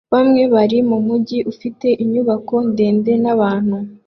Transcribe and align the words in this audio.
Bamwe 0.13 0.41
bari 0.53 0.77
mumujyi 0.89 1.39
ufite 1.51 1.87
inyubako 2.03 2.55
ndende 2.71 3.11
n'abantu 3.23 3.77